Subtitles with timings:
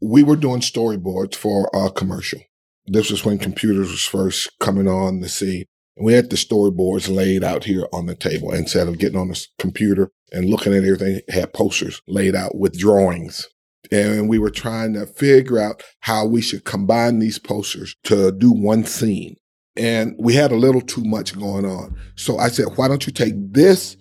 [0.00, 2.40] we were doing storyboards for a commercial.
[2.86, 5.64] This was when computers was first coming on the scene.
[5.96, 9.28] And we had the storyboards laid out here on the table instead of getting on
[9.28, 13.48] the computer and looking at everything, had posters laid out with drawings.
[13.90, 18.52] And we were trying to figure out how we should combine these posters to do
[18.52, 19.36] one scene.
[19.76, 21.96] And we had a little too much going on.
[22.16, 23.96] So I said, why don't you take this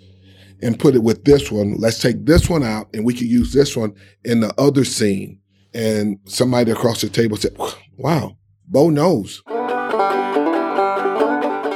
[0.62, 1.75] and put it with this one?
[1.77, 3.93] Let's take this one out and we could use this one
[4.23, 5.39] in the other scene.
[5.76, 7.58] And somebody across the table said,
[7.98, 9.44] wow, Bo knows.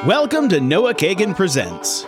[0.07, 2.05] Welcome to Noah Kagan Presents.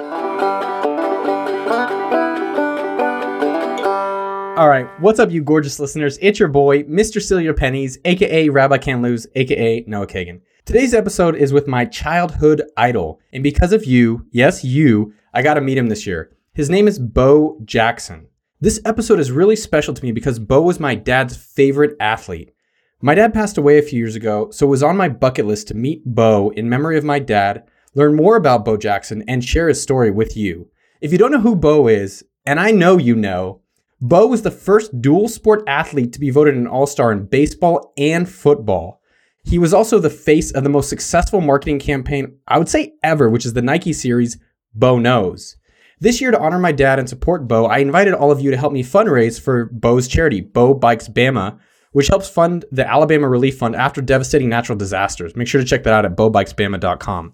[4.57, 6.17] All right, what's up, you gorgeous listeners?
[6.21, 7.21] It's your boy, Mr.
[7.21, 10.39] Seal Your Pennies, aka Rabbi Can't Lose, aka Noah Kagan.
[10.63, 15.55] Today's episode is with my childhood idol, and because of you, yes, you, I got
[15.55, 16.31] to meet him this year.
[16.53, 18.27] His name is Bo Jackson.
[18.61, 22.53] This episode is really special to me because Bo was my dad's favorite athlete.
[23.01, 25.67] My dad passed away a few years ago, so it was on my bucket list
[25.69, 29.67] to meet Bo in memory of my dad learn more about Bo Jackson, and share
[29.67, 30.69] his story with you.
[31.01, 33.61] If you don't know who Bo is, and I know you know,
[33.99, 37.93] Bo was the first dual sport athlete to be voted an all star in baseball
[37.97, 39.01] and football.
[39.43, 43.29] He was also the face of the most successful marketing campaign, I would say ever,
[43.29, 44.37] which is the Nike series
[44.73, 45.57] Bo Knows.
[46.01, 48.57] This year, to honor my dad and support Bo, I invited all of you to
[48.57, 51.59] help me fundraise for Bo's charity, Bo Bikes Bama,
[51.91, 55.35] which helps fund the Alabama Relief Fund after devastating natural disasters.
[55.35, 57.33] Make sure to check that out at bobikesbama.com.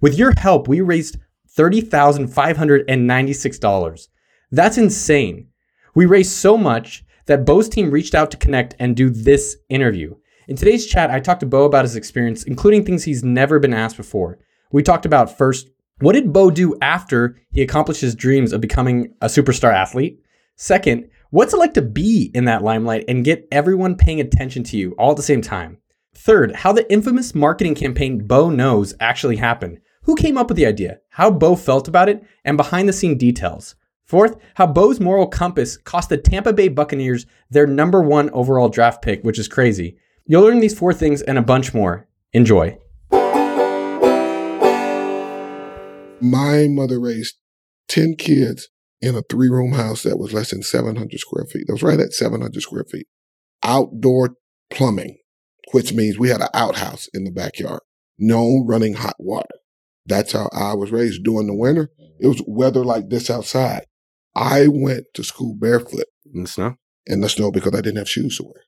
[0.00, 1.18] With your help, we raised
[1.58, 4.08] $30,596.
[4.50, 5.48] That's insane.
[5.94, 10.14] We raised so much that Bo's team reached out to connect and do this interview.
[10.48, 13.74] In today's chat, I talked to Bo about his experience, including things he's never been
[13.74, 14.38] asked before.
[14.72, 15.68] We talked about first,
[16.00, 20.20] what did Bo do after he accomplished his dreams of becoming a superstar athlete?
[20.56, 24.76] Second, what's it like to be in that limelight and get everyone paying attention to
[24.76, 25.78] you all at the same time?
[26.14, 29.80] Third, how the infamous marketing campaign Bo Knows actually happened.
[30.02, 30.98] Who came up with the idea?
[31.10, 32.22] How Bo felt about it?
[32.44, 33.74] And behind the scene details.
[34.04, 39.02] Fourth, how Bo's moral compass cost the Tampa Bay Buccaneers their number one overall draft
[39.02, 39.96] pick, which is crazy.
[40.26, 42.06] You'll learn these four things and a bunch more.
[42.32, 42.78] Enjoy.
[46.20, 47.36] My mother raised
[47.88, 48.68] 10 kids
[49.00, 51.66] in a three room house that was less than 700 square feet.
[51.66, 53.06] That was right at 700 square feet.
[53.62, 54.36] Outdoor
[54.70, 55.18] plumbing,
[55.72, 57.80] which means we had an outhouse in the backyard.
[58.18, 59.48] No running hot water.
[60.06, 61.90] That's how I was raised during the winter.
[62.20, 63.84] It was weather like this outside.
[64.34, 66.76] I went to school barefoot in the snow.
[67.06, 68.62] In the snow because I didn't have shoes to wear.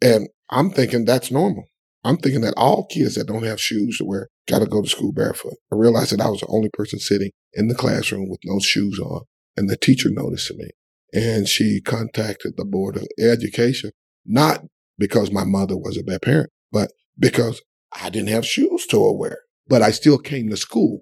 [0.00, 1.64] And I'm thinking that's normal.
[2.04, 4.88] I'm thinking that all kids that don't have shoes to wear got to go to
[4.88, 5.54] school barefoot.
[5.72, 8.98] I realized that I was the only person sitting in the classroom with no shoes
[8.98, 9.22] on.
[9.56, 10.70] And the teacher noticed me
[11.12, 13.90] and she contacted the board of education,
[14.24, 14.64] not
[14.98, 17.60] because my mother was a bad parent, but because
[17.92, 19.38] I didn't have shoes to wear
[19.72, 21.00] but I still came to school.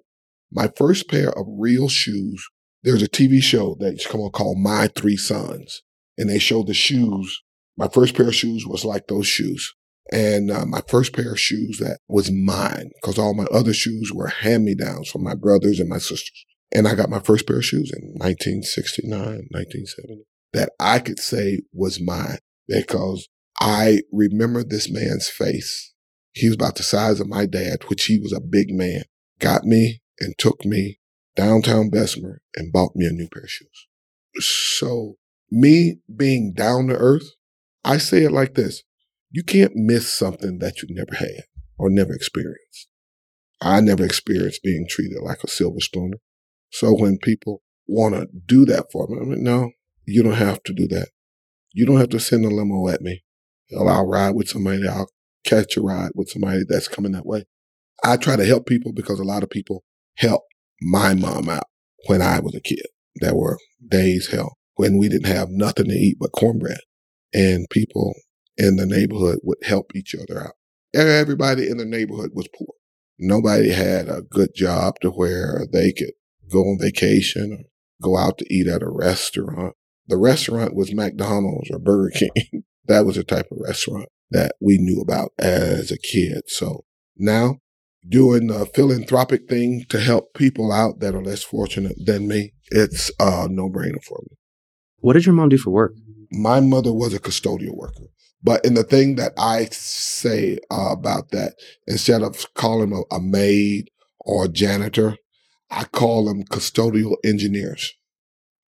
[0.51, 2.47] My first pair of real shoes,
[2.83, 5.81] there's a TV show that's come on called My Three Sons,
[6.17, 7.41] and they show the shoes.
[7.77, 9.73] My first pair of shoes was like those shoes.
[10.11, 14.11] And uh, my first pair of shoes that was mine because all my other shoes
[14.13, 16.45] were hand me downs from my brothers and my sisters.
[16.73, 19.11] And I got my first pair of shoes in 1969,
[19.51, 20.23] 1970
[20.53, 23.27] that I could say was mine because
[23.59, 25.91] I remember this man's face
[26.33, 29.03] he was about the size of my dad, which he was a big man,
[29.39, 30.99] got me and took me
[31.35, 33.87] downtown Bessemer and bought me a new pair of shoes.
[34.39, 35.17] So
[35.49, 37.31] me being down to earth,
[37.83, 38.83] I say it like this.
[39.31, 41.45] You can't miss something that you never had
[41.77, 42.89] or never experienced.
[43.61, 46.17] I never experienced being treated like a silver spooner.
[46.71, 49.71] So when people want to do that for me, I'm like, no,
[50.05, 51.09] you don't have to do that.
[51.73, 53.23] You don't have to send a limo at me.
[53.77, 54.85] I'll ride with somebody.
[54.87, 55.09] I'll
[55.45, 57.45] catch a ride with somebody that's coming that way.
[58.03, 59.83] I try to help people because a lot of people
[60.17, 60.47] helped
[60.81, 61.67] my mom out
[62.07, 62.85] when I was a kid.
[63.15, 66.79] There were days, hell, when we didn't have nothing to eat but cornbread
[67.33, 68.15] and people
[68.61, 70.53] in the neighborhood would help each other out.
[70.93, 72.75] Everybody in the neighborhood was poor.
[73.17, 76.13] Nobody had a good job to where they could
[76.51, 77.63] go on vacation or
[78.01, 79.75] go out to eat at a restaurant.
[80.07, 82.63] The restaurant was McDonald's or Burger King.
[82.85, 86.43] that was the type of restaurant that we knew about as a kid.
[86.47, 86.83] So
[87.17, 87.57] now
[88.07, 93.11] doing a philanthropic thing to help people out that are less fortunate than me, it's
[93.19, 94.37] a no brainer for me.
[94.97, 95.93] What did your mom do for work?
[96.31, 98.05] My mother was a custodial worker.
[98.43, 101.55] But in the thing that I say uh, about that,
[101.87, 105.17] instead of calling them a, a maid or a janitor,
[105.69, 107.93] I call them custodial engineers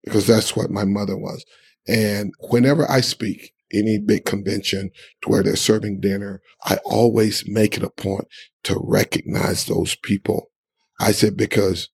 [0.04, 1.44] because that's what my mother was.
[1.88, 4.92] And whenever I speak, any big convention
[5.24, 8.28] to where they're serving dinner, I always make it a point
[8.64, 10.52] to recognize those people.
[11.00, 11.90] I said, because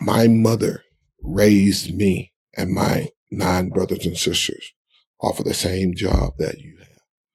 [0.00, 0.84] my mother
[1.22, 4.72] raised me and my nine brothers and sisters
[5.20, 6.81] off of the same job that you.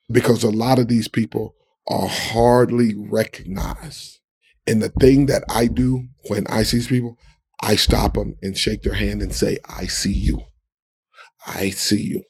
[0.09, 1.55] Because a lot of these people
[1.87, 4.19] are hardly recognized.
[4.65, 7.17] And the thing that I do when I see these people,
[7.61, 10.41] I stop them and shake their hand and say, I see you.
[11.45, 12.23] I see you.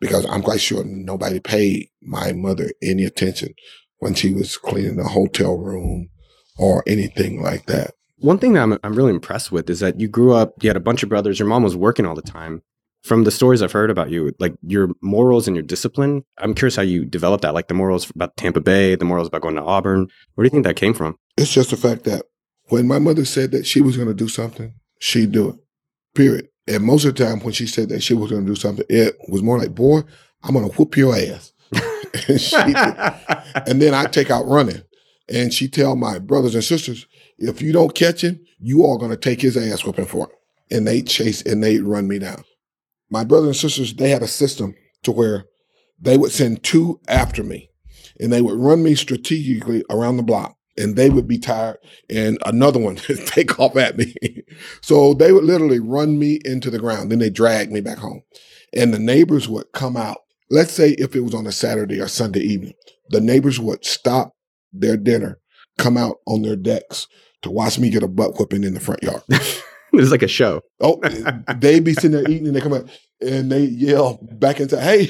[0.00, 3.54] Because I'm quite sure nobody paid my mother any attention
[3.98, 6.08] when she was cleaning the hotel room
[6.58, 7.92] or anything like that.
[8.16, 10.76] One thing that I'm, I'm really impressed with is that you grew up, you had
[10.76, 12.62] a bunch of brothers, your mom was working all the time.
[13.02, 16.76] From the stories I've heard about you, like your morals and your discipline, I'm curious
[16.76, 19.62] how you developed that, like the morals about Tampa Bay, the morals about going to
[19.62, 20.06] Auburn.
[20.34, 21.18] Where do you think that came from?
[21.36, 22.22] It's just the fact that
[22.66, 25.56] when my mother said that she was going to do something, she'd do it,
[26.14, 26.48] period.
[26.68, 28.86] And most of the time when she said that she was going to do something,
[28.88, 30.02] it was more like, boy,
[30.44, 31.52] I'm going to whoop your ass.
[32.28, 32.56] and, she,
[33.66, 34.82] and then I take out running.
[35.28, 37.06] And she tell my brothers and sisters,
[37.38, 40.76] if you don't catch him, you are going to take his ass whooping for it.
[40.76, 42.44] And they chase and they run me down.
[43.12, 45.44] My brothers and sisters, they had a system to where
[46.00, 47.68] they would send two after me
[48.18, 51.76] and they would run me strategically around the block and they would be tired
[52.08, 54.14] and another one take off at me.
[54.80, 57.12] so they would literally run me into the ground.
[57.12, 58.22] Then they drag me back home
[58.72, 60.22] and the neighbors would come out.
[60.48, 62.72] Let's say if it was on a Saturday or Sunday evening,
[63.10, 64.32] the neighbors would stop
[64.72, 65.38] their dinner,
[65.76, 67.08] come out on their decks
[67.42, 69.22] to watch me get a butt whooping in the front yard.
[70.00, 70.62] it's like a show.
[70.80, 71.00] Oh,
[71.56, 72.88] they be sitting there eating and they come out
[73.20, 75.06] and they yell back into, hey,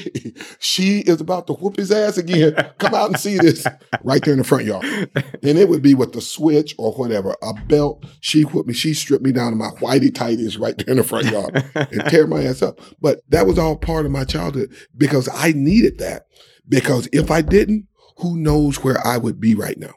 [0.59, 2.53] she is about to whoop his ass again.
[2.77, 3.65] Come out and see this
[4.03, 4.83] right there in the front yard.
[4.83, 8.05] And it would be with the switch or whatever, a belt.
[8.19, 8.73] She whooped me.
[8.73, 12.05] She stripped me down to my whitey tighties right there in the front yard and
[12.07, 12.79] tear my ass up.
[13.01, 16.27] But that was all part of my childhood because I needed that.
[16.67, 17.87] Because if I didn't,
[18.17, 19.93] who knows where I would be right now.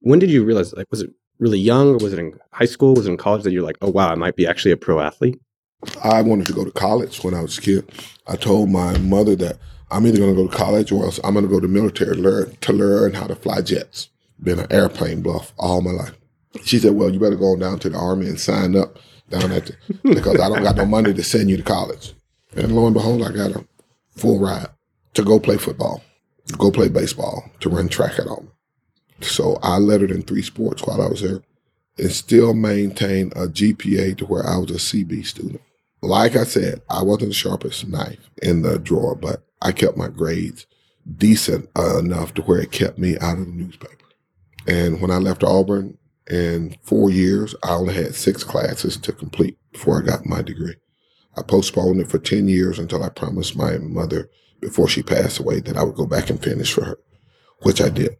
[0.00, 2.94] When did you realize, like, was it really young or was it in high school?
[2.94, 5.00] Was it in college that you're like, oh, wow, I might be actually a pro
[5.00, 5.40] athlete?
[6.02, 7.90] I wanted to go to college when I was a kid.
[8.26, 9.58] I told my mother that
[9.90, 12.16] I'm either going to go to college or else I'm going to go to military
[12.16, 14.08] learn, to learn how to fly jets.
[14.42, 16.14] Been an airplane buff all my life.
[16.64, 18.98] She said, well, you better go on down to the army and sign up
[19.30, 19.76] down at the,
[20.14, 22.14] because I don't got no money to send you to college.
[22.56, 23.64] And lo and behold, I got a
[24.10, 24.68] full ride
[25.14, 26.02] to go play football,
[26.48, 28.50] to go play baseball, to run track at Auburn.
[29.20, 31.42] So I lettered in three sports while I was there
[31.98, 35.62] and still maintained a GPA to where I was a CB student.
[36.02, 40.08] Like I said, I wasn't the sharpest knife in the drawer, but I kept my
[40.08, 40.66] grades
[41.16, 43.96] decent enough to where it kept me out of the newspaper.
[44.66, 45.96] And when I left Auburn
[46.28, 50.76] in four years, I only had six classes to complete before I got my degree.
[51.36, 54.28] I postponed it for 10 years until I promised my mother
[54.60, 56.98] before she passed away that I would go back and finish for her,
[57.62, 58.16] which I did.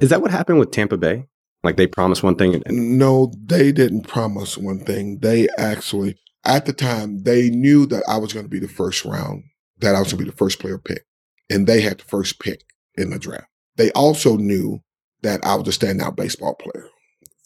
[0.00, 1.26] Is that what happened with Tampa Bay?
[1.62, 5.18] Like they promised one thing and No, they didn't promise one thing.
[5.18, 9.04] They actually, at the time, they knew that I was going to be the first
[9.04, 9.44] round,
[9.78, 11.04] that I was going to be the first player pick,
[11.50, 12.64] and they had the first pick
[12.96, 13.46] in the draft.
[13.76, 14.82] They also knew
[15.22, 16.88] that I was a standout baseball player.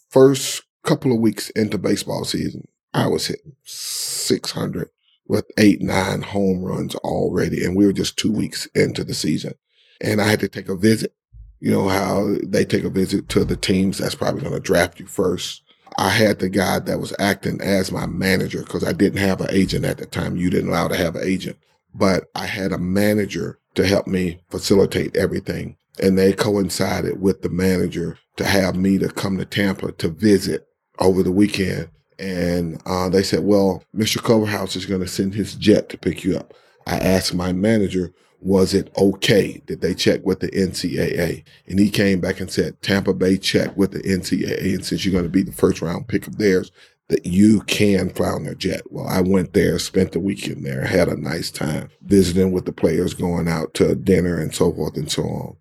[0.09, 4.89] First couple of weeks into baseball season, I was hitting 600
[5.27, 9.55] with eight, nine home runs already, and we were just two weeks into the season.
[9.99, 11.13] And I had to take a visit
[11.59, 14.99] you know, how they take a visit to the teams that's probably going to draft
[14.99, 15.61] you first.
[15.97, 19.47] I had the guy that was acting as my manager because I didn't have an
[19.51, 20.35] agent at the time.
[20.35, 21.57] You didn't allow to have an agent,
[21.93, 25.77] but I had a manager to help me facilitate everything.
[26.01, 30.67] And they coincided with the manager to have me to come to Tampa to visit
[30.99, 31.89] over the weekend.
[32.19, 34.21] And uh, they said, well, Mr.
[34.21, 36.53] Culverhouse is going to send his jet to pick you up.
[36.85, 38.13] I asked my manager,
[38.45, 39.59] was it okay?
[39.65, 41.43] Did they check with the NCAA?
[41.65, 44.75] And he came back and said, Tampa Bay checked with the NCAA.
[44.75, 46.71] And since you're going to be the first round pick of theirs,
[47.07, 48.83] that you can fly on their jet.
[48.91, 52.71] Well, I went there, spent the weekend there, had a nice time visiting with the
[52.71, 55.57] players, going out to dinner and so forth and so on.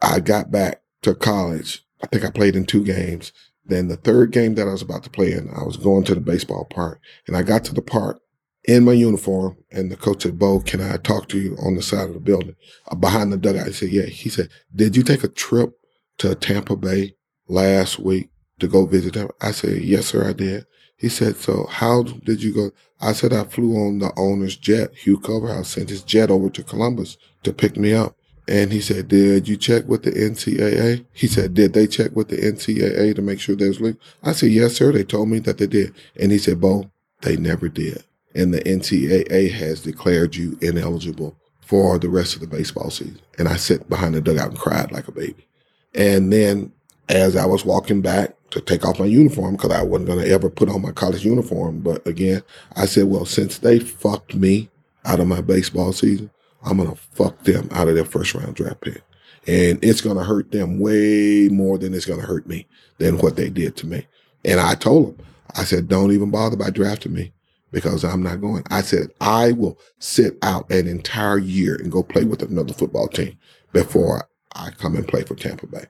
[0.00, 1.84] I got back to college.
[2.04, 3.32] I think I played in two games.
[3.64, 6.14] Then the third game that I was about to play in, I was going to
[6.14, 8.21] the baseball park and I got to the park
[8.64, 9.56] in my uniform.
[9.70, 12.20] And the coach said, Bo, can I talk to you on the side of the
[12.20, 12.56] building
[12.88, 13.66] uh, behind the dugout?
[13.66, 14.06] I said, yeah.
[14.06, 15.72] He said, did you take a trip
[16.18, 17.14] to Tampa Bay
[17.48, 19.28] last week to go visit them?
[19.40, 20.66] I said, yes, sir, I did.
[20.96, 22.70] He said, so how did you go?
[23.00, 24.94] I said, I flew on the owner's jet.
[24.94, 28.16] Hugh Culverhouse sent his jet over to Columbus to pick me up.
[28.46, 31.04] And he said, did you check with the NCAA?
[31.12, 34.00] He said, did they check with the NCAA to make sure there's legal?
[34.22, 34.92] I said, yes, sir.
[34.92, 35.94] They told me that they did.
[36.20, 36.90] And he said, Bo,
[37.22, 38.04] they never did
[38.34, 43.20] and the NCAA has declared you ineligible for the rest of the baseball season.
[43.38, 45.46] And I sat behind the dugout and cried like a baby.
[45.94, 46.72] And then
[47.08, 50.30] as I was walking back to take off my uniform, because I wasn't going to
[50.30, 52.42] ever put on my college uniform, but again,
[52.76, 54.68] I said, well, since they fucked me
[55.04, 56.30] out of my baseball season,
[56.64, 59.02] I'm going to fuck them out of their first round draft pick.
[59.46, 62.66] And it's going to hurt them way more than it's going to hurt me
[62.98, 64.06] than what they did to me.
[64.44, 67.32] And I told them, I said, don't even bother by drafting me
[67.72, 68.62] because I'm not going.
[68.70, 73.08] I said, I will sit out an entire year and go play with another football
[73.08, 73.38] team
[73.72, 75.86] before I come and play for Tampa Bay.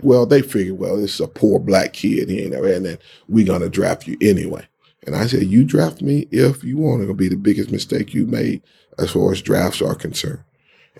[0.00, 2.28] Well, they figured, well, this is a poor black kid.
[2.28, 2.98] He ain't and then
[3.28, 4.66] we're going to draft you anyway.
[5.06, 7.06] And I said, you draft me if you want.
[7.06, 8.62] to be the biggest mistake you made
[8.98, 10.44] as far as drafts are concerned.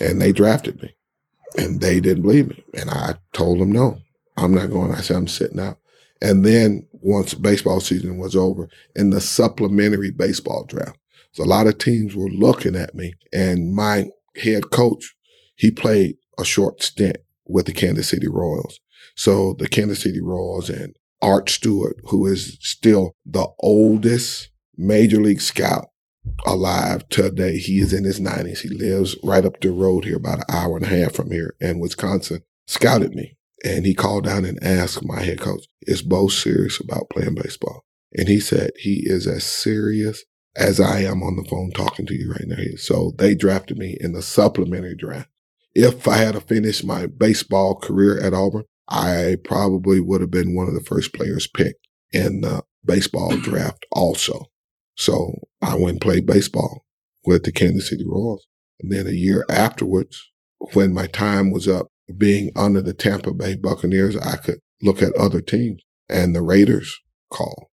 [0.01, 0.95] And they drafted me
[1.57, 2.65] and they didn't believe me.
[2.75, 4.01] And I told them, no,
[4.37, 4.93] I'm not going.
[4.93, 5.79] I said, I'm sitting out.
[6.23, 10.97] And then once baseball season was over in the supplementary baseball draft,
[11.33, 15.15] so a lot of teams were looking at me and my head coach,
[15.57, 18.79] he played a short stint with the Kansas City Royals.
[19.17, 25.41] So the Kansas City Royals and Art Stewart, who is still the oldest major league
[25.41, 25.87] scout
[26.47, 27.59] alive today.
[27.59, 28.61] He is in his 90s.
[28.61, 31.57] He lives right up the road here, about an hour and a half from here
[31.61, 32.43] in Wisconsin.
[32.67, 37.11] Scouted me and he called down and asked my head coach, is Bo serious about
[37.11, 37.85] playing baseball?
[38.13, 40.25] And he said, he is as serious
[40.57, 42.63] as I am on the phone talking to you right now.
[42.77, 45.29] So they drafted me in the supplementary draft.
[45.75, 50.69] If I had finished my baseball career at Auburn, I probably would have been one
[50.69, 54.47] of the first players picked in the baseball draft also.
[54.97, 56.85] So I went and played baseball
[57.25, 58.47] with the Kansas City Royals.
[58.81, 60.31] And then a year afterwards,
[60.75, 65.15] when my time was up being under the Tampa Bay Buccaneers, I could look at
[65.15, 67.01] other teams and the Raiders
[67.31, 67.71] call.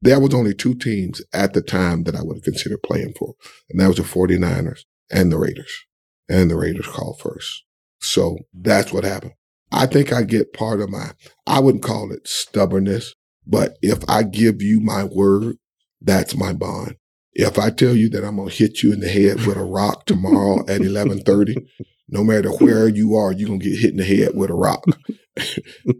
[0.00, 3.34] There was only two teams at the time that I would have considered playing for.
[3.70, 4.80] And that was the 49ers
[5.10, 5.84] and the Raiders.
[6.28, 7.64] And the Raiders called first.
[8.00, 9.32] So that's what happened.
[9.72, 11.10] I think I get part of my,
[11.46, 13.14] I wouldn't call it stubbornness,
[13.46, 15.56] but if I give you my word,
[16.00, 16.96] that's my bond.
[17.32, 19.64] If I tell you that I'm going to hit you in the head with a
[19.64, 21.56] rock tomorrow at 1130,
[22.08, 24.54] no matter where you are, you're going to get hit in the head with a
[24.54, 24.84] rock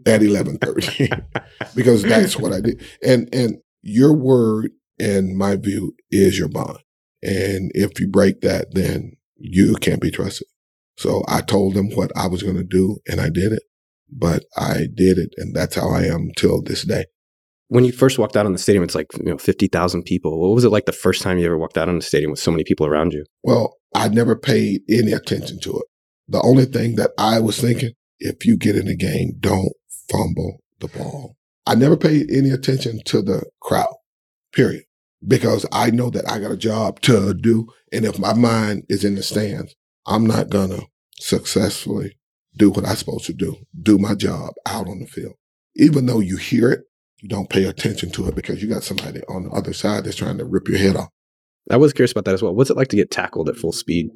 [0.05, 1.09] at 1130
[1.75, 2.83] because that's what I did.
[3.03, 6.79] And, and your word in my view is your bond.
[7.21, 10.47] And if you break that, then you can't be trusted.
[10.97, 13.63] So I told them what I was going to do and I did it,
[14.11, 15.33] but I did it.
[15.37, 17.05] And that's how I am till this day.
[17.67, 20.39] When you first walked out on the stadium, it's like, you know, 50,000 people.
[20.39, 22.39] What was it like the first time you ever walked out on the stadium with
[22.39, 23.25] so many people around you?
[23.43, 25.85] Well, I never paid any attention to it.
[26.29, 29.73] The only thing that I was thinking, if you get in the game, don't
[30.11, 31.35] fumble the ball.
[31.65, 33.93] I never paid any attention to the crowd,
[34.53, 34.83] period,
[35.27, 37.67] because I know that I got a job to do.
[37.91, 40.85] And if my mind is in the stands, I'm not going to
[41.19, 42.17] successfully
[42.55, 45.33] do what I'm supposed to do, do my job out on the field.
[45.75, 46.81] Even though you hear it,
[47.21, 50.15] you don't pay attention to it because you got somebody on the other side that's
[50.15, 51.09] trying to rip your head off.
[51.69, 52.55] I was curious about that as well.
[52.55, 54.09] What's it like to get tackled at full speed?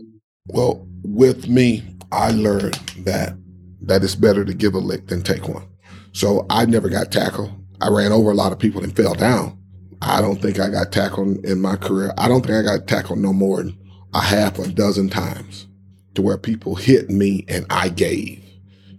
[0.47, 3.37] Well, with me, I learned that
[3.81, 5.67] that it's better to give a lick than take one.
[6.13, 7.51] So I never got tackled.
[7.81, 9.57] I ran over a lot of people and fell down.
[10.01, 12.13] I don't think I got tackled in my career.
[12.17, 13.77] I don't think I got tackled no more than
[14.13, 15.67] a half a dozen times
[16.15, 18.43] to where people hit me and I gave,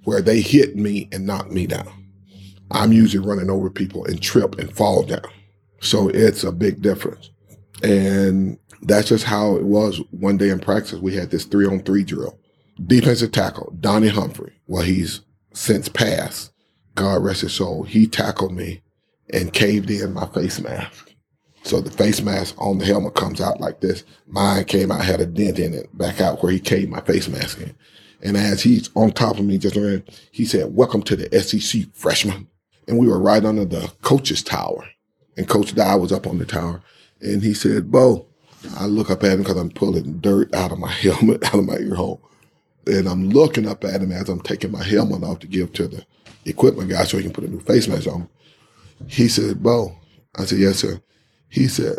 [0.05, 1.93] where they hit me and knocked me down.
[2.71, 5.29] I'm usually running over people and trip and fall down.
[5.81, 7.31] So it's a big difference.
[7.83, 11.01] And that's just how it was one day in practice.
[11.01, 12.39] We had this three on three drill
[12.87, 14.53] defensive tackle, Donnie Humphrey.
[14.67, 15.21] Well, he's
[15.53, 16.53] since passed.
[16.95, 17.85] God rest his soul.
[17.85, 18.83] He tackled me
[19.33, 21.13] and caved in my face mask.
[21.63, 24.05] So the face mask on the helmet comes out like this.
[24.27, 27.29] Mine came out, had a dent in it back out where he caved my face
[27.29, 27.75] mask in.
[28.23, 31.83] And as he's on top of me, just ran, he said, welcome to the SEC
[31.95, 32.49] freshman.
[32.87, 34.87] And we were right under the coach's tower.
[35.37, 36.83] And Coach Dye was up on the tower.
[37.21, 38.27] And he said, Bo,
[38.77, 41.65] I look up at him because I'm pulling dirt out of my helmet, out of
[41.65, 42.21] my ear hole.
[42.87, 45.89] And I'm looking up at him as I'm taking my helmet off to give to
[45.89, 46.05] the
[46.45, 48.29] equipment guy so he can put a new face mask on.
[49.07, 49.97] He said, Bo,
[50.37, 51.01] I said, yes, sir.
[51.49, 51.99] He said,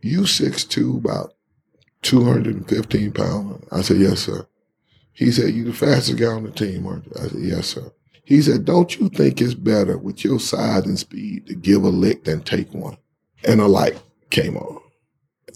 [0.00, 1.34] you 6'2", about
[2.02, 3.64] 215 pounds.
[3.70, 4.46] I said, yes, sir.
[5.12, 7.12] He said, you the fastest guy on the team, aren't you?
[7.16, 7.92] I said, yes, sir.
[8.24, 11.88] He said, don't you think it's better with your size and speed to give a
[11.88, 12.96] lick than take one?
[13.44, 14.80] And a light came on.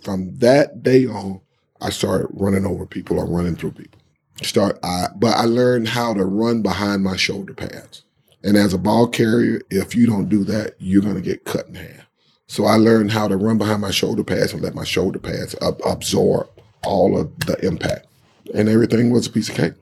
[0.08, 1.42] From that day on,
[1.82, 4.00] I started running over people or running through people
[4.42, 8.04] start I but I learned how to run behind my shoulder pads.
[8.42, 11.66] And as a ball carrier, if you don't do that, you're going to get cut
[11.68, 12.06] in half.
[12.46, 15.54] So I learned how to run behind my shoulder pads and let my shoulder pads
[15.60, 16.48] ab- absorb
[16.86, 18.06] all of the impact.
[18.54, 19.74] and everything was a piece of cake.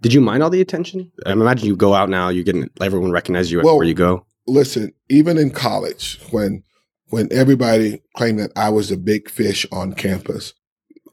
[0.00, 1.10] Did you mind all the attention?
[1.26, 4.26] I imagine you go out now, you're getting everyone recognizes you Well- everywhere you go.
[4.46, 6.62] Listen, even in college, when
[7.08, 10.54] when everybody claimed that I was a big fish on campus,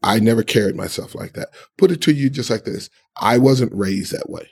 [0.01, 1.49] I never carried myself like that.
[1.77, 4.49] Put it to you just like this: I wasn't raised that way.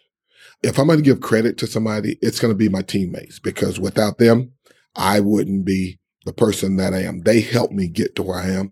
[0.63, 3.79] If I'm going to give credit to somebody, it's going to be my teammates because
[3.79, 4.51] without them,
[4.95, 7.21] I wouldn't be the person that I am.
[7.21, 8.71] They helped me get to where I am.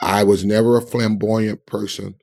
[0.00, 2.16] I was never a flamboyant person.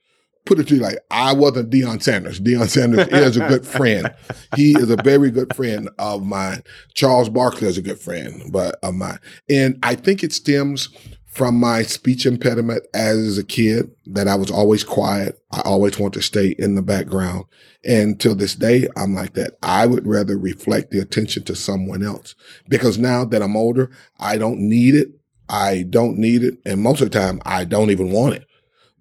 [0.46, 2.40] Put it to you like I wasn't Deion Sanders.
[2.40, 4.14] Deion Sanders is a good friend.
[4.56, 6.64] He is a very good friend of mine.
[6.94, 9.20] Charles Barkley is a good friend, but of mine.
[9.50, 10.90] And I think it stems
[11.36, 15.38] from my speech impediment as a kid that I was always quiet.
[15.52, 17.44] I always want to stay in the background.
[17.84, 19.58] And till this day, I'm like that.
[19.62, 22.36] I would rather reflect the attention to someone else
[22.70, 25.10] because now that I'm older, I don't need it.
[25.50, 26.58] I don't need it.
[26.66, 28.46] And most of the time, I don't even want it.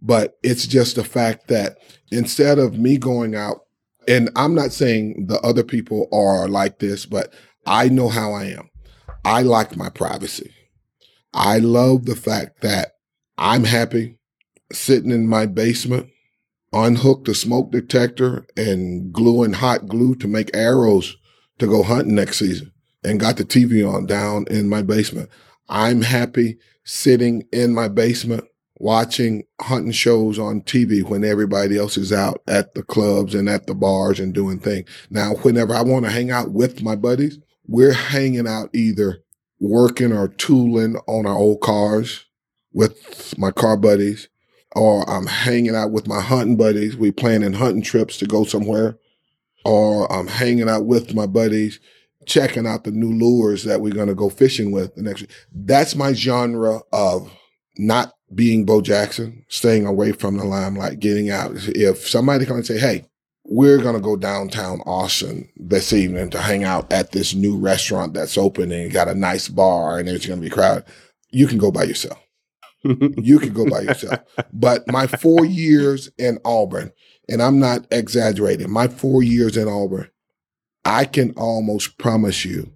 [0.04, 1.78] But it's just the fact that
[2.12, 3.62] instead of me going out,
[4.06, 7.32] and I'm not saying the other people are like this, but
[7.66, 8.68] I know how I am.
[9.24, 10.52] I like my privacy.
[11.32, 12.92] I love the fact that
[13.38, 14.18] I'm happy
[14.70, 16.10] sitting in my basement,
[16.72, 21.16] unhooked the smoke detector and gluing hot glue to make arrows
[21.58, 25.30] to go hunting next season and got the TV on down in my basement.
[25.68, 28.44] I'm happy sitting in my basement
[28.76, 33.66] watching hunting shows on TV when everybody else is out at the clubs and at
[33.66, 34.88] the bars and doing things.
[35.10, 39.22] Now, whenever I want to hang out with my buddies, we're hanging out either
[39.60, 42.24] working or tooling on our old cars
[42.72, 44.28] with my car buddies,
[44.74, 46.96] or I'm hanging out with my hunting buddies.
[46.96, 48.98] We planning hunting trips to go somewhere,
[49.64, 51.78] or I'm hanging out with my buddies,
[52.26, 55.26] checking out the new lures that we're going to go fishing with the next.
[55.52, 57.32] That's my genre of
[57.78, 61.52] not being Bo Jackson, staying away from the limelight, getting out.
[61.54, 63.06] If somebody come and say, "Hey,"
[63.44, 68.14] we're going to go downtown Austin this evening to hang out at this new restaurant
[68.14, 70.84] that's open and got a nice bar and it's going to be crowded.
[71.30, 72.18] You can go by yourself.
[72.84, 74.20] You can go by yourself.
[74.52, 76.92] But my four years in Auburn,
[77.30, 80.10] and I'm not exaggerating, my four years in Auburn,
[80.84, 82.72] I can almost promise you,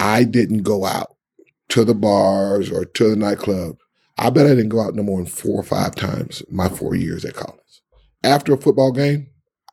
[0.00, 1.14] I didn't go out
[1.68, 3.76] to the bars or to the nightclub.
[4.18, 6.94] I bet I didn't go out no more than four or five times my four
[6.94, 7.82] years at college.
[8.24, 9.28] After a football game,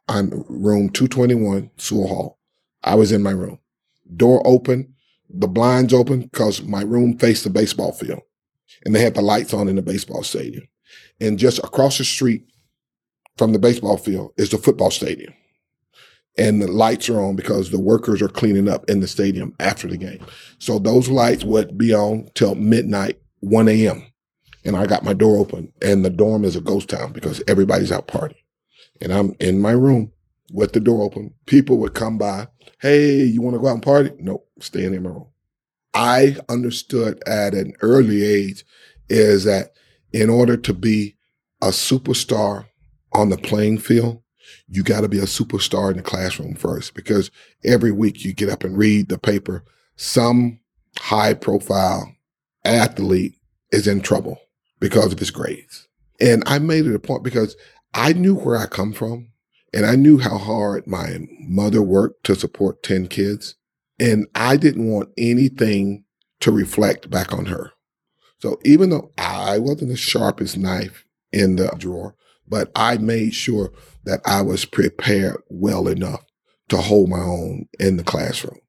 [0.07, 2.39] I'm room 221, Sewell Hall.
[2.83, 3.59] I was in my room.
[4.15, 4.93] Door open,
[5.29, 8.21] the blinds open because my room faced the baseball field.
[8.85, 10.67] And they had the lights on in the baseball stadium.
[11.21, 12.45] And just across the street
[13.37, 15.33] from the baseball field is the football stadium.
[16.37, 19.87] And the lights are on because the workers are cleaning up in the stadium after
[19.87, 20.25] the game.
[20.59, 24.05] So those lights would be on till midnight, 1 a.m.
[24.65, 27.91] And I got my door open and the dorm is a ghost town because everybody's
[27.91, 28.35] out partying
[29.01, 30.11] and I'm in my room
[30.51, 31.33] with the door open.
[31.45, 32.47] People would come by.
[32.79, 34.11] Hey, you want to go out and party?
[34.19, 35.27] Nope, staying in my room.
[35.93, 38.65] I understood at an early age
[39.09, 39.73] is that
[40.11, 41.17] in order to be
[41.61, 42.65] a superstar
[43.13, 44.21] on the playing field,
[44.67, 47.31] you got to be a superstar in the classroom first because
[47.63, 49.63] every week you get up and read the paper.
[49.95, 50.59] Some
[50.99, 52.15] high profile
[52.65, 53.35] athlete
[53.71, 54.39] is in trouble
[54.83, 55.87] because of his grades.
[56.19, 57.55] And I made it a point because
[57.93, 59.29] I knew where I come from
[59.73, 63.55] and I knew how hard my mother worked to support 10 kids.
[63.97, 66.03] And I didn't want anything
[66.41, 67.71] to reflect back on her.
[68.39, 73.71] So even though I wasn't the sharpest knife in the drawer, but I made sure
[74.03, 76.25] that I was prepared well enough
[76.67, 78.59] to hold my own in the classroom.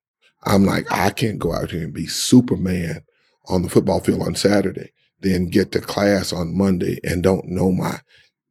[0.45, 3.03] I'm like, I can't go out here and be Superman
[3.49, 4.93] on the football field on Saturday,
[5.25, 8.01] then get to class on Monday and don't know my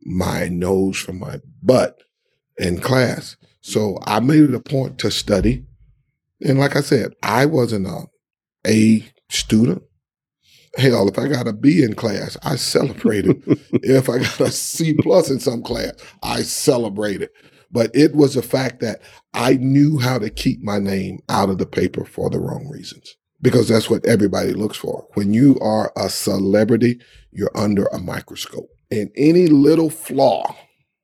[0.06, 1.98] my nose from my butt
[2.58, 3.38] in class.
[3.62, 5.66] So I made it a point to study.
[6.42, 8.08] And like I said, I wasn't a
[8.68, 9.84] A student.
[10.76, 13.42] Hell, if I got a B in class, I celebrated.
[13.72, 17.30] if I got a C plus in some class, I celebrated.
[17.72, 19.02] But it was a fact that
[19.34, 23.16] I knew how to keep my name out of the paper for the wrong reasons.
[23.44, 25.06] Because that's what everybody looks for.
[25.14, 27.00] When you are a celebrity,
[27.32, 28.70] you're under a microscope.
[28.90, 30.56] And any little flaw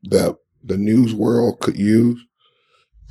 [0.06, 2.20] that the news world could use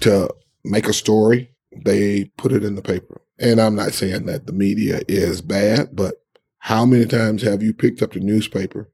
[0.00, 3.20] to make a story, they put it in the paper.
[3.38, 6.14] And I'm not saying that the media is bad, but
[6.58, 8.90] how many times have you picked up the newspaper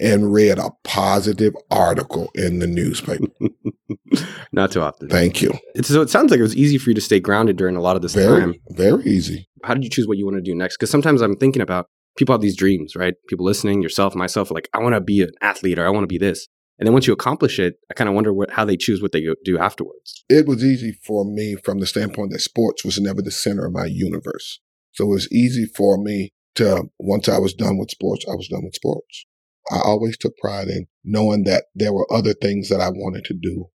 [0.00, 3.26] and read a positive article in the newspaper?
[4.52, 5.08] Not too often.
[5.08, 5.52] Thank you.
[5.74, 7.80] It's, so it sounds like it was easy for you to stay grounded during a
[7.80, 8.54] lot of this Very, time.
[8.70, 9.48] very easy.
[9.64, 10.76] How did you choose what you want to do next?
[10.76, 13.14] Because sometimes I'm thinking about people have these dreams, right?
[13.28, 16.08] People listening, yourself, myself, like I want to be an athlete or I want to
[16.08, 16.46] be this.
[16.78, 19.12] And then once you accomplish it, I kind of wonder what, how they choose what
[19.12, 20.24] they do afterwards.
[20.28, 23.72] It was easy for me from the standpoint that sports was never the center of
[23.72, 24.60] my universe.
[24.92, 28.48] So it was easy for me to, once I was done with sports, I was
[28.48, 29.24] done with sports.
[29.70, 33.34] I always took pride in knowing that there were other things that I wanted to
[33.34, 33.66] do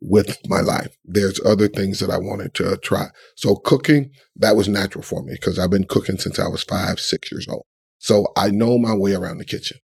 [0.00, 0.96] with my life.
[1.04, 3.06] There's other things that I wanted to try.
[3.36, 7.00] So cooking, that was natural for me because I've been cooking since I was five,
[7.00, 7.64] six years old.
[7.98, 9.78] So I know my way around the kitchen.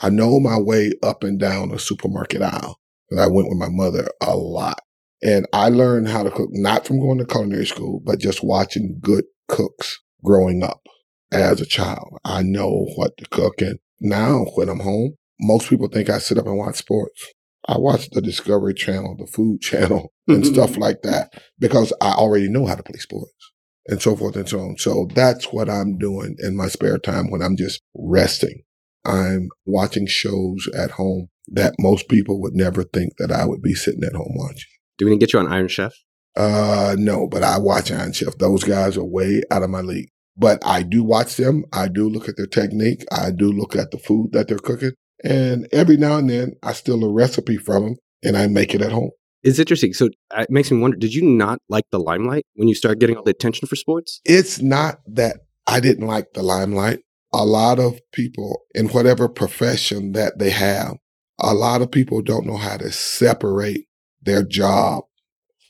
[0.00, 2.78] I know my way up and down a supermarket aisle.
[3.10, 4.80] And I went with my mother a lot.
[5.22, 8.98] And I learned how to cook, not from going to culinary school, but just watching
[9.00, 10.86] good cooks growing up
[11.32, 12.18] as a child.
[12.24, 13.60] I know what to cook.
[13.60, 17.26] And now when I'm home, most people think I sit up and watch sports.
[17.66, 22.48] I watch the Discovery Channel, the Food Channel, and stuff like that because I already
[22.48, 23.52] know how to play sports
[23.86, 24.76] and so forth and so on.
[24.78, 28.62] So that's what I'm doing in my spare time when I'm just resting.
[29.04, 33.74] I'm watching shows at home that most people would never think that I would be
[33.74, 34.70] sitting at home watching.
[34.98, 35.94] Do we need to get you on Iron Chef?
[36.36, 38.36] Uh, no, but I watch Iron Chef.
[38.38, 40.10] Those guys are way out of my league.
[40.38, 41.64] But I do watch them.
[41.72, 43.04] I do look at their technique.
[43.10, 44.92] I do look at the food that they're cooking.
[45.24, 48.80] And every now and then I steal a recipe from them and I make it
[48.80, 49.10] at home.
[49.42, 49.92] It's interesting.
[49.92, 53.00] So uh, it makes me wonder did you not like the limelight when you started
[53.00, 54.20] getting all the attention for sports?
[54.24, 57.00] It's not that I didn't like the limelight.
[57.32, 60.96] A lot of people in whatever profession that they have,
[61.40, 63.86] a lot of people don't know how to separate
[64.22, 65.04] their job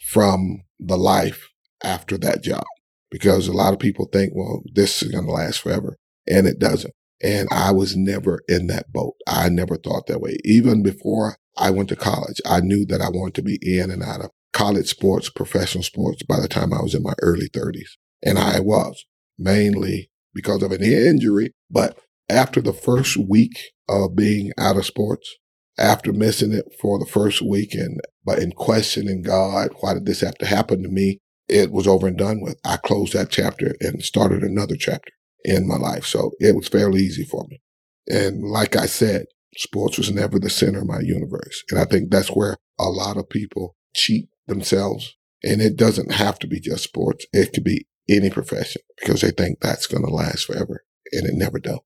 [0.07, 1.49] from the life
[1.83, 2.65] after that job
[3.11, 5.97] because a lot of people think, well, this is going to last forever.
[6.27, 6.95] And it doesn't.
[7.23, 9.15] And I was never in that boat.
[9.27, 10.37] I never thought that way.
[10.45, 14.03] Even before I went to college, I knew that I wanted to be in and
[14.03, 17.91] out of college sports, professional sports by the time I was in my early 30s.
[18.23, 19.05] And I was
[19.39, 21.53] mainly because of an injury.
[21.71, 25.37] But after the first week of being out of sports,
[25.79, 30.21] after missing it for the first week and but in questioning God, why did this
[30.21, 31.21] have to happen to me?
[31.49, 32.59] It was over and done with.
[32.65, 35.13] I closed that chapter and started another chapter
[35.45, 36.05] in my life.
[36.05, 37.63] So it was fairly easy for me.
[38.09, 41.65] And like I said, sports was never the center of my universe.
[41.71, 45.15] And I think that's where a lot of people cheat themselves.
[45.43, 47.27] And it doesn't have to be just sports.
[47.33, 51.35] It could be any profession because they think that's going to last forever and it
[51.35, 51.79] never does.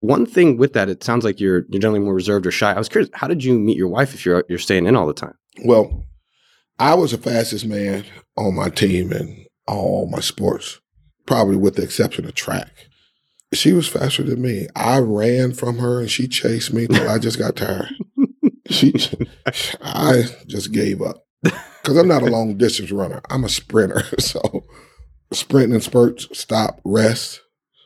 [0.00, 2.72] One thing with that, it sounds like you're you're generally more reserved or shy.
[2.72, 5.06] I was curious, how did you meet your wife if you're you're staying in all
[5.06, 5.34] the time?
[5.64, 6.06] Well,
[6.80, 8.06] I was the fastest man
[8.38, 10.80] on my team in all my sports,
[11.26, 12.86] probably with the exception of track.
[13.52, 14.66] She was faster than me.
[14.74, 17.92] I ran from her and she chased me till I just got tired.
[18.70, 18.94] she,
[19.82, 23.20] I just gave up because I'm not a long distance runner.
[23.28, 24.02] I'm a sprinter.
[24.18, 24.64] So
[25.32, 27.42] sprint and spurts, stop, rest.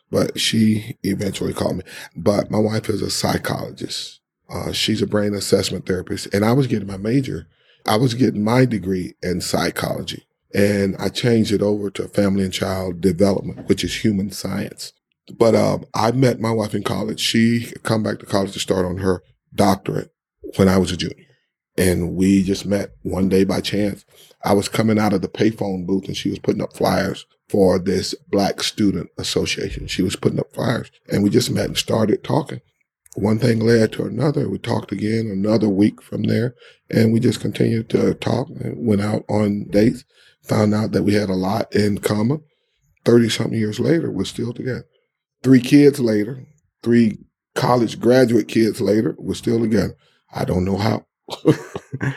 [0.09, 1.83] But she eventually called me.
[2.15, 4.21] But my wife is a psychologist.
[4.49, 6.33] Uh, she's a brain assessment therapist.
[6.33, 7.49] And I was getting my major.
[7.87, 10.27] I was getting my degree in psychology.
[10.55, 14.93] And I changed it over to family and child development, which is human science.
[15.37, 17.19] But um, I met my wife in college.
[17.19, 19.23] She come back to college to start on her
[19.55, 20.13] doctorate
[20.57, 21.17] when I was a junior.
[21.77, 24.05] And we just met one day by chance.
[24.45, 27.79] I was coming out of the payphone booth and she was putting up flyers for
[27.79, 29.89] this Black Student Association.
[29.89, 32.61] She was putting up flyers and we just met and started talking.
[33.15, 34.49] One thing led to another.
[34.49, 36.55] We talked again another week from there
[36.91, 40.05] and we just continued to talk and went out on dates,
[40.43, 42.43] found out that we had a lot in common.
[43.05, 44.87] 30 something years later, we're still together.
[45.43, 46.45] Three kids later,
[46.83, 47.19] three
[47.55, 49.95] college graduate kids later, we're still together.
[50.35, 51.07] I don't know how.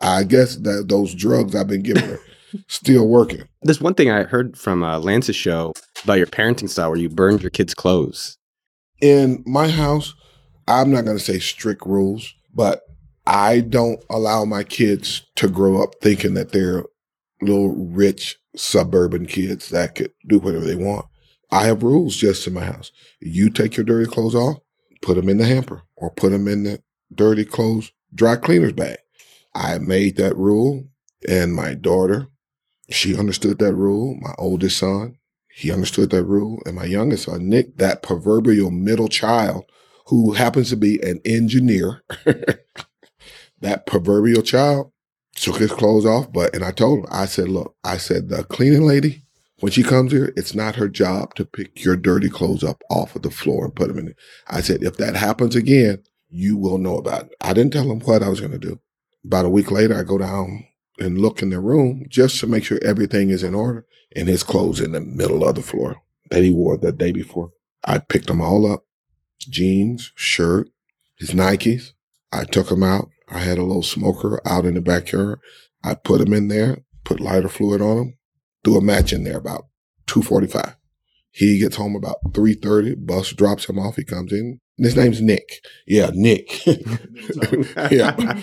[0.00, 2.20] I guess that those drugs I've been giving her
[2.68, 3.42] still working.
[3.62, 7.08] There's one thing I heard from uh, Lance's show about your parenting style where you
[7.08, 8.38] burned your kids' clothes.
[9.00, 10.14] In my house,
[10.68, 12.82] I'm not going to say strict rules, but
[13.26, 16.84] I don't allow my kids to grow up thinking that they're
[17.40, 21.06] little rich suburban kids that could do whatever they want.
[21.50, 22.92] I have rules just in my house.
[23.20, 24.58] You take your dirty clothes off,
[25.00, 26.82] put them in the hamper or put them in the
[27.14, 28.98] dirty clothes dry cleaner's bag.
[29.54, 30.84] I made that rule
[31.26, 32.28] and my daughter,
[32.90, 34.18] she understood that rule.
[34.20, 35.16] My oldest son,
[35.50, 36.60] he understood that rule.
[36.66, 39.64] And my youngest son, Nick, that proverbial middle child
[40.08, 42.02] who happens to be an engineer,
[43.60, 44.90] that proverbial child
[45.36, 46.32] took his clothes off.
[46.32, 49.22] But, and I told him, I said, look, I said, the cleaning lady,
[49.60, 53.16] when she comes here, it's not her job to pick your dirty clothes up off
[53.16, 54.16] of the floor and put them in it.
[54.46, 57.34] I said, if that happens again, you will know about it.
[57.40, 58.80] I didn't tell him what I was going to do.
[59.24, 60.64] About a week later, I go down
[60.98, 64.42] and look in the room just to make sure everything is in order and his
[64.42, 65.96] clothes in the middle of the floor
[66.30, 67.50] that he wore the day before.
[67.84, 68.84] I picked them all up,
[69.48, 70.68] jeans, shirt,
[71.16, 71.92] his Nikes.
[72.32, 73.08] I took them out.
[73.28, 75.40] I had a little smoker out in the backyard.
[75.84, 78.14] I put him in there, put lighter fluid on him,
[78.64, 79.66] threw a match in there about
[80.06, 80.76] 245.
[81.30, 83.96] He gets home about 3.30, bus drops him off.
[83.96, 84.60] He comes in.
[84.76, 85.64] And his name's Nick.
[85.86, 86.64] Yeah, Nick.
[87.90, 88.14] yeah.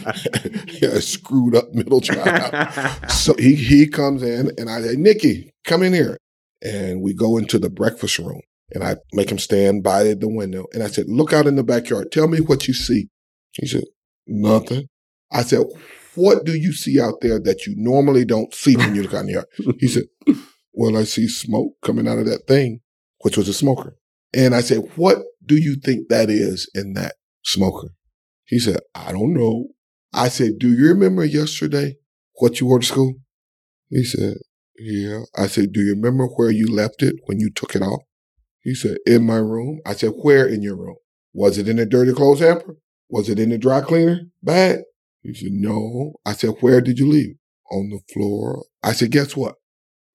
[0.67, 3.09] yeah, screwed up middle child.
[3.09, 6.17] So he, he comes in and I say, Nicky, come in here.
[6.61, 8.41] And we go into the breakfast room
[8.71, 10.65] and I make him stand by the window.
[10.73, 12.11] And I said, look out in the backyard.
[12.11, 13.09] Tell me what you see.
[13.53, 13.83] He said,
[14.27, 14.87] nothing.
[15.31, 15.65] I said,
[16.15, 19.21] what do you see out there that you normally don't see when you look out
[19.21, 19.45] in the yard?
[19.79, 20.03] He said,
[20.73, 22.81] well, I see smoke coming out of that thing,
[23.19, 23.95] which was a smoker.
[24.33, 27.89] And I said, what do you think that is in that smoker?
[28.45, 29.67] He said, I don't know.
[30.13, 31.95] I said, do you remember yesterday
[32.35, 33.15] what you wore to school?
[33.89, 34.35] He said,
[34.77, 35.21] yeah.
[35.37, 38.01] I said, do you remember where you left it when you took it off?
[38.65, 39.79] He said, in my room.
[39.85, 40.95] I said, where in your room?
[41.33, 42.77] Was it in the dirty clothes hamper?
[43.09, 44.79] Was it in the dry cleaner bag?
[45.21, 46.15] He said, no.
[46.25, 47.35] I said, where did you leave?
[47.71, 48.65] On the floor.
[48.83, 49.55] I said, guess what?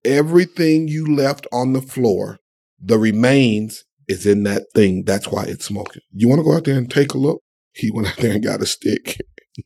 [0.05, 2.39] Everything you left on the floor,
[2.81, 5.05] the remains is in that thing.
[5.05, 6.03] That's why it's smoking.
[6.13, 7.43] You want to go out there and take a look?
[7.73, 9.17] He went out there and got a stick,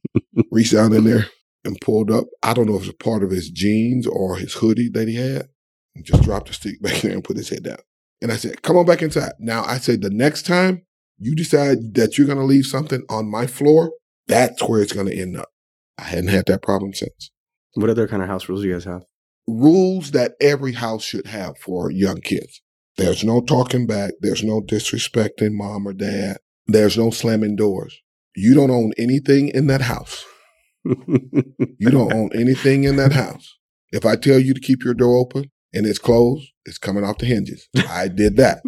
[0.51, 1.29] reached out in there
[1.65, 2.27] and pulled up.
[2.43, 5.49] I don't know if it's part of his jeans or his hoodie that he had,
[5.95, 7.79] and just dropped the stick back there and put his head down.
[8.25, 9.33] And I said, come on back inside.
[9.39, 10.87] Now I said, the next time
[11.19, 13.93] you decide that you're going to leave something on my floor,
[14.27, 15.51] that's where it's going to end up.
[15.99, 17.31] I hadn't had that problem since.
[17.75, 19.03] What other kind of house rules do you guys have?
[19.47, 22.63] Rules that every house should have for young kids.
[22.97, 24.13] There's no talking back.
[24.21, 26.39] There's no disrespecting mom or dad.
[26.67, 28.01] There's no slamming doors.
[28.35, 30.25] You don't own anything in that house.
[30.85, 33.55] you don't own anything in that house.
[33.93, 37.19] If I tell you to keep your door open and it's closed, it's coming off
[37.19, 37.69] the hinges.
[37.89, 38.63] I did that.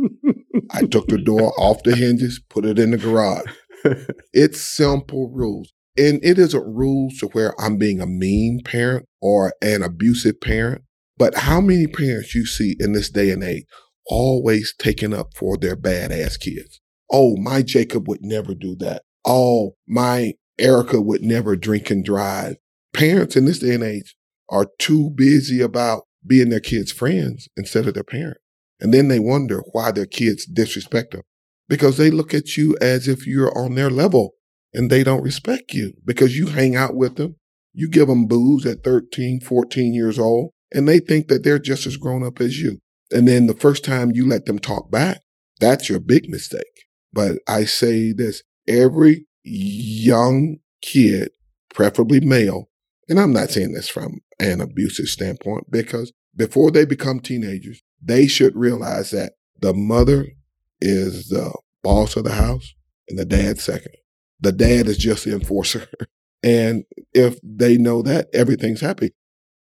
[0.70, 3.46] I took the door off the hinges, put it in the garage.
[4.32, 5.72] It's simple rules.
[5.96, 10.82] And it isn't rules to where I'm being a mean parent or an abusive parent.
[11.16, 13.64] But how many parents you see in this day and age
[14.09, 16.80] always taking up for their badass kids?
[17.11, 19.02] Oh, my Jacob would never do that.
[19.24, 22.56] Oh, my Erica would never drink and drive.
[22.92, 24.16] Parents in this day and age
[24.50, 28.38] are too busy about being their kids' friends instead of their parent.
[28.80, 31.22] And then they wonder why their kids disrespect them
[31.68, 34.34] because they look at you as if you're on their level
[34.74, 37.36] and they don't respect you because you hang out with them.
[37.72, 41.86] You give them booze at 13, 14 years old and they think that they're just
[41.86, 42.80] as grown up as you.
[43.12, 45.22] And then the first time you let them talk back,
[45.60, 46.64] that's your big mistake.
[47.12, 51.30] But I say this, every young kid,
[51.72, 52.68] preferably male,
[53.08, 58.27] and I'm not saying this from an abusive standpoint because before they become teenagers, they
[58.27, 60.27] should realize that the mother
[60.81, 62.75] is the boss of the house
[63.09, 63.94] and the dad second.
[64.40, 65.88] The dad is just the enforcer.
[66.42, 69.12] and if they know that, everything's happy.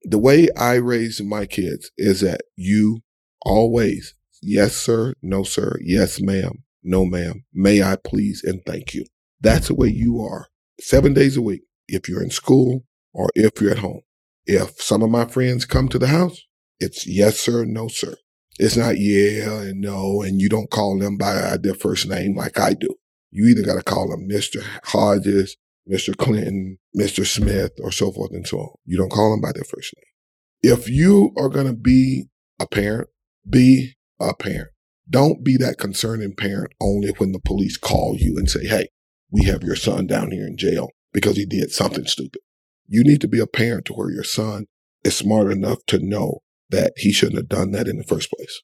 [0.03, 2.99] The way I raise my kids is that you
[3.41, 9.05] always, yes, sir, no, sir, yes, ma'am, no, ma'am, may I please, and thank you.
[9.41, 10.47] That's the way you are
[10.79, 11.61] seven days a week.
[11.87, 14.01] If you're in school or if you're at home.
[14.45, 16.45] If some of my friends come to the house,
[16.81, 18.15] it's yes, sir, no, sir.
[18.59, 22.59] It's not yeah and no, and you don't call them by their first name like
[22.59, 22.89] I do.
[23.29, 24.61] You either got to call them Mr.
[24.83, 25.55] Hodges,
[25.89, 26.15] Mr.
[26.17, 27.25] Clinton, Mr.
[27.25, 28.69] Smith, or so forth and so on.
[28.85, 30.73] You don't call them by their first name.
[30.73, 32.25] If you are going to be
[32.59, 33.09] a parent,
[33.49, 34.69] be a parent.
[35.09, 38.89] Don't be that concerning parent only when the police call you and say, Hey,
[39.31, 42.41] we have your son down here in jail because he did something stupid.
[42.87, 44.65] You need to be a parent to where your son
[45.03, 46.41] is smart enough to know
[46.71, 48.61] that he shouldn't have done that in the first place.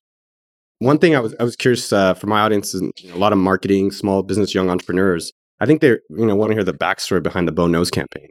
[0.80, 3.18] One thing I was I was curious uh, for my audience is you know, a
[3.18, 5.32] lot of marketing, small business, young entrepreneurs.
[5.60, 8.30] I think they you know want to hear the backstory behind the Bo Knows campaign.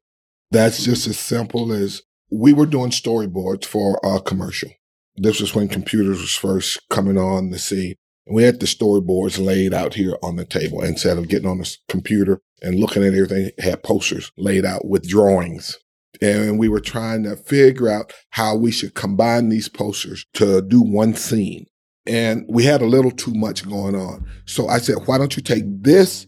[0.51, 4.71] That's just as simple as we were doing storyboards for a commercial.
[5.17, 7.95] This was when computers was first coming on the scene.
[8.27, 11.59] And we had the storyboards laid out here on the table instead of getting on
[11.59, 15.79] the computer and looking at everything, had posters laid out with drawings.
[16.21, 20.81] And we were trying to figure out how we should combine these posters to do
[20.83, 21.67] one scene.
[22.07, 24.27] And we had a little too much going on.
[24.45, 26.27] So I said, why don't you take this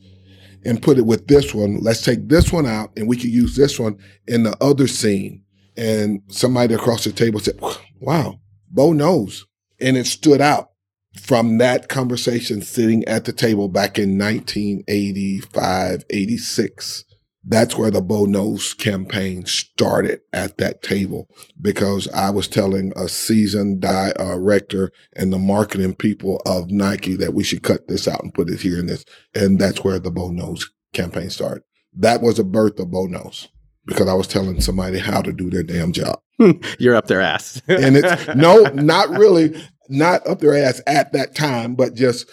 [0.65, 1.81] and put it with this one?
[1.81, 3.97] Let's take this one out and we could use this one
[4.27, 5.45] in the other scene.
[5.77, 7.61] And somebody across the table said,
[8.01, 9.47] wow, Bo knows.
[9.81, 10.71] And it stood out
[11.21, 17.05] from that conversation sitting at the table back in 1985, 86.
[17.51, 23.09] That's where the Bo Knows campaign started at that table because I was telling a
[23.09, 28.35] seasoned director and the marketing people of Nike that we should cut this out and
[28.35, 29.07] put it here in this.
[29.35, 31.63] And that's where the Bo Knows campaign started.
[31.97, 33.49] that was a birth of Bo Knows
[33.87, 36.21] because I was telling somebody how to do their damn job.
[36.79, 37.63] You're up their ass.
[37.69, 39.59] And it's no, not really,
[39.89, 42.29] not up their ass at that time, but just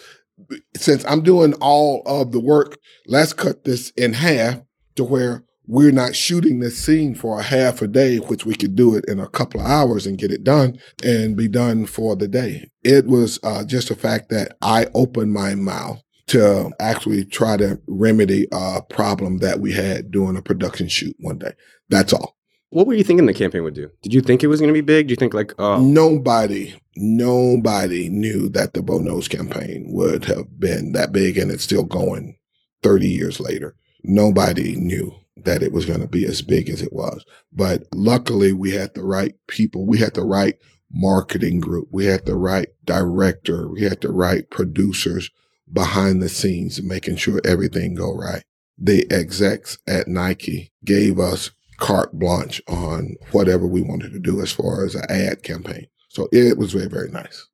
[0.76, 2.76] since I'm doing all of the work,
[3.06, 4.60] let's cut this in half
[4.96, 8.76] to where we're not shooting this scene for a half a day, which we could
[8.76, 12.14] do it in a couple of hours and get it done and be done for
[12.14, 12.70] the day.
[12.84, 17.80] It was uh, just the fact that I opened my mouth to actually try to
[17.86, 21.52] remedy a problem that we had doing a production shoot one day.
[21.88, 22.36] That's all.
[22.70, 23.90] What were you thinking the campaign would do?
[24.02, 25.06] Did you think it was going to be big?
[25.06, 30.58] Do you think like, oh, Nobody, nobody knew that the Bo Knows campaign would have
[30.58, 32.36] been that big and it's still going
[32.82, 33.76] 30 years later.
[34.08, 37.24] Nobody knew that it was going to be as big as it was.
[37.52, 39.84] But luckily we had the right people.
[39.84, 40.54] We had the right
[40.92, 41.88] marketing group.
[41.90, 43.68] We had the right director.
[43.68, 45.30] We had the right producers
[45.72, 48.44] behind the scenes making sure everything go right.
[48.78, 54.52] The execs at Nike gave us carte blanche on whatever we wanted to do as
[54.52, 55.88] far as an ad campaign.
[56.08, 57.48] So it was very, very nice.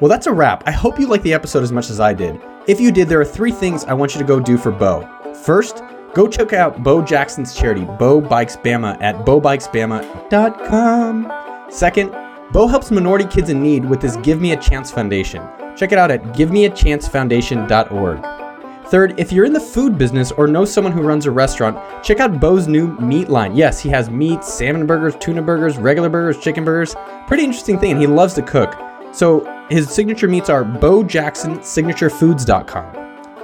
[0.00, 0.62] Well, that's a wrap.
[0.66, 2.40] I hope you liked the episode as much as I did.
[2.70, 5.34] If you did, there are three things I want you to go do for Bo.
[5.42, 5.82] First,
[6.14, 11.32] go check out Bo Jackson's charity, Bo Bikes Bama, at bobikesbama.com.
[11.68, 12.12] Second,
[12.52, 15.42] Bo helps minority kids in need with his Give Me a Chance Foundation.
[15.76, 18.86] Check it out at givemeachancefoundation.org.
[18.86, 22.20] Third, if you're in the food business or know someone who runs a restaurant, check
[22.20, 23.56] out Bo's new meat line.
[23.56, 26.94] Yes, he has meat, salmon burgers, tuna burgers, regular burgers, chicken burgers.
[27.26, 28.76] Pretty interesting thing, and he loves to cook.
[29.12, 33.00] So his signature meats are bojacksonsignatureFoods.com.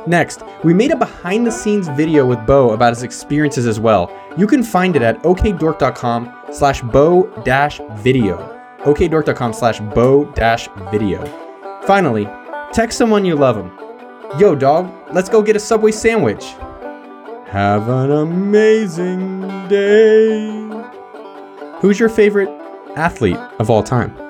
[0.06, 4.12] Next, we made a behind the scenes video with Bo about his experiences as well.
[4.36, 8.36] You can find it at okdork.com slash bo dash video.
[8.80, 11.24] okdork.com slash bo dash video.
[11.86, 12.28] Finally,
[12.72, 13.76] text someone you love them.
[14.38, 16.54] Yo, dog, let's go get a Subway sandwich.
[17.46, 20.50] Have an amazing day.
[21.80, 22.48] Who's your favorite
[22.96, 24.25] athlete of all time?